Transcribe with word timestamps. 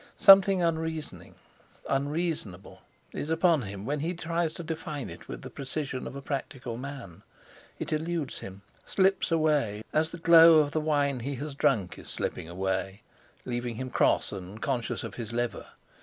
Something 0.17 0.63
unreasoning, 0.63 1.35
unreasonable, 1.87 2.81
is 3.11 3.29
upon 3.29 3.61
him; 3.61 3.85
when 3.85 3.99
he 3.99 4.15
tries 4.15 4.51
to 4.55 4.63
define 4.63 5.11
it 5.11 5.27
with 5.27 5.43
the 5.43 5.51
precision 5.51 6.07
of 6.07 6.15
a 6.15 6.23
practical 6.23 6.75
man, 6.75 7.21
it 7.77 7.93
eludes 7.93 8.39
him, 8.39 8.63
slips 8.83 9.31
away, 9.31 9.83
as 9.93 10.09
the 10.09 10.17
glow 10.17 10.55
of 10.57 10.71
the 10.71 10.81
wine 10.81 11.19
he 11.19 11.35
has 11.35 11.53
drunk 11.53 11.99
is 11.99 12.09
slipping 12.09 12.49
away, 12.49 13.03
leaving 13.45 13.75
him 13.75 13.91
cross, 13.91 14.31
and 14.31 14.59
conscious 14.59 15.03
of 15.03 15.13
his 15.21 15.33
liver. 15.33 15.67